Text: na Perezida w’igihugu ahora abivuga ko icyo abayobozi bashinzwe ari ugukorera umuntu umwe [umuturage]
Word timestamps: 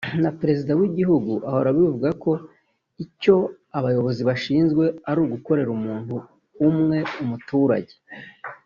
na 0.23 0.29
Perezida 0.39 0.71
w’igihugu 0.79 1.31
ahora 1.49 1.67
abivuga 1.71 2.09
ko 2.23 2.31
icyo 3.05 3.35
abayobozi 3.77 4.21
bashinzwe 4.29 4.83
ari 5.09 5.19
ugukorera 5.25 5.69
umuntu 5.77 6.15
umwe 6.69 6.97
[umuturage] 7.23 7.95